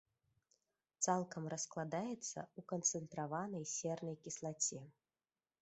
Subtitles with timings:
[1.07, 2.07] Цалкам раскладаецца
[2.57, 4.83] ў канцэнтраванай сернай кіслаце.